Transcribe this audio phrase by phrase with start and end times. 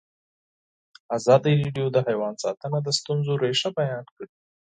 [1.17, 4.27] ازادي راډیو د حیوان ساتنه د ستونزو رېښه بیان کړې.